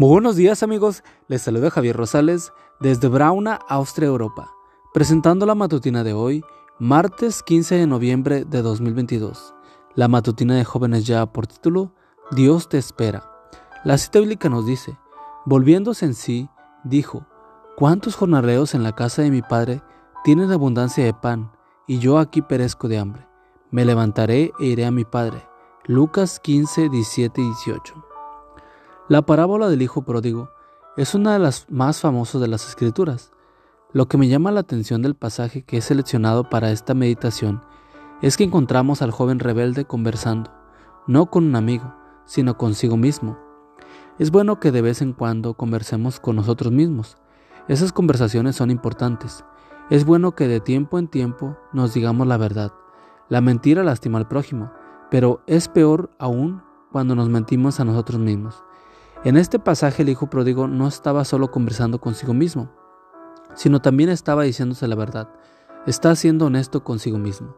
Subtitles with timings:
[0.00, 4.54] Muy buenos días amigos, les saluda Javier Rosales desde Brauna, Austria, Europa,
[4.94, 6.44] presentando la matutina de hoy,
[6.78, 9.56] martes 15 de noviembre de 2022.
[9.96, 11.90] La matutina de jóvenes ya por título,
[12.30, 13.28] Dios te espera.
[13.82, 14.96] La cita bíblica nos dice,
[15.44, 16.48] volviéndose en sí,
[16.84, 17.26] dijo,
[17.76, 19.82] ¿cuántos jornaleos en la casa de mi padre
[20.22, 21.50] tienen abundancia de pan,
[21.88, 23.26] y yo aquí perezco de hambre?
[23.72, 25.44] Me levantaré e iré a mi padre.
[25.86, 28.07] Lucas 15, 17 y 18.
[29.08, 30.50] La parábola del Hijo Pródigo
[30.98, 33.32] es una de las más famosas de las Escrituras.
[33.94, 37.62] Lo que me llama la atención del pasaje que he seleccionado para esta meditación
[38.20, 40.52] es que encontramos al joven rebelde conversando,
[41.06, 41.94] no con un amigo,
[42.26, 43.38] sino consigo mismo.
[44.18, 47.16] Es bueno que de vez en cuando conversemos con nosotros mismos.
[47.66, 49.42] Esas conversaciones son importantes.
[49.88, 52.74] Es bueno que de tiempo en tiempo nos digamos la verdad.
[53.30, 54.70] La mentira lastima al prójimo,
[55.10, 56.62] pero es peor aún
[56.92, 58.62] cuando nos mentimos a nosotros mismos.
[59.24, 62.70] En este pasaje el hijo pródigo no estaba solo conversando consigo mismo,
[63.54, 65.28] sino también estaba diciéndose la verdad.
[65.86, 67.56] Está siendo honesto consigo mismo.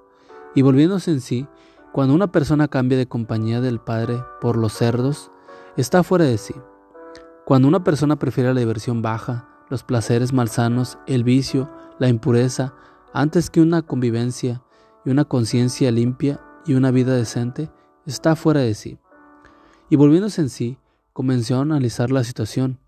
[0.55, 1.47] Y volviéndose en sí,
[1.93, 5.31] cuando una persona cambia de compañía del Padre por los cerdos,
[5.77, 6.55] está fuera de sí.
[7.45, 12.75] Cuando una persona prefiere la diversión baja, los placeres malsanos, el vicio, la impureza,
[13.13, 14.63] antes que una convivencia
[15.05, 17.71] y una conciencia limpia y una vida decente,
[18.07, 18.99] está fuera de sí.
[19.91, 20.79] Y volviéndose en sí,
[21.21, 22.79] comenzó a analizar la situación.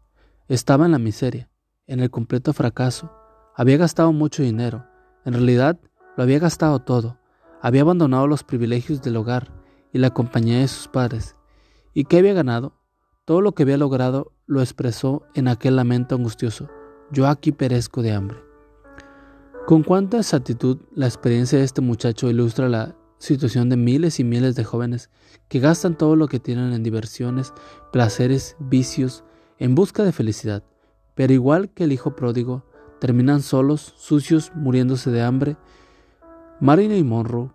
[0.48, 1.50] Estaba en la miseria,
[1.86, 3.12] en el completo fracaso.
[3.54, 4.86] Había gastado mucho dinero.
[5.26, 5.78] En realidad,
[6.16, 7.18] lo había gastado todo.
[7.60, 9.52] Había abandonado los privilegios del hogar
[9.92, 11.36] y la compañía de sus padres.
[11.92, 12.72] ¿Y qué había ganado?
[13.26, 16.70] Todo lo que había logrado lo expresó en aquel lamento angustioso.
[17.10, 18.38] Yo aquí perezco de hambre.
[19.66, 24.56] Con cuánta exactitud la experiencia de este muchacho ilustra la situación de miles y miles
[24.56, 25.08] de jóvenes
[25.48, 27.54] que gastan todo lo que tienen en diversiones,
[27.92, 29.22] placeres, vicios,
[29.58, 30.64] en busca de felicidad,
[31.14, 32.64] pero igual que el hijo pródigo,
[33.00, 35.56] terminan solos, sucios, muriéndose de hambre.
[36.60, 37.52] Marilyn Monroe,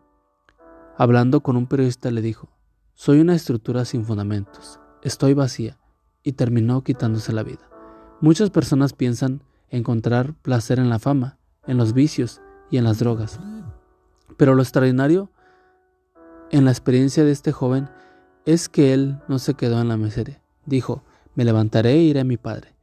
[0.97, 2.49] hablando con un periodista, le dijo,
[2.93, 5.77] soy una estructura sin fundamentos, estoy vacía,
[6.23, 7.69] y terminó quitándose la vida.
[8.21, 12.41] Muchas personas piensan encontrar placer en la fama, en los vicios
[12.71, 13.39] y en las drogas.
[14.37, 15.29] Pero lo extraordinario
[16.51, 17.89] en la experiencia de este joven
[18.45, 20.41] es que él no se quedó en la miseria.
[20.65, 21.03] Dijo,
[21.35, 22.75] me levantaré e iré a mi padre.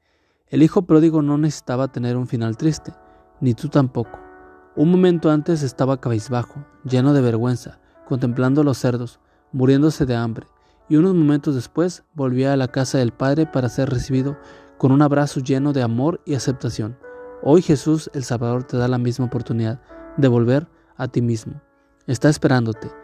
[0.49, 2.93] El hijo pródigo no necesitaba tener un final triste,
[3.41, 4.19] ni tú tampoco.
[4.77, 9.21] Un momento antes estaba cabizbajo, lleno de vergüenza, contemplando los cerdos,
[9.53, 10.47] muriéndose de hambre,
[10.89, 14.37] y unos momentos después volvía a la casa del Padre para ser recibido
[14.77, 16.99] con un abrazo lleno de amor y aceptación.
[17.43, 19.81] Hoy Jesús el Salvador te da la misma oportunidad
[20.19, 21.63] de volver a ti mismo.
[22.07, 23.04] Está esperándote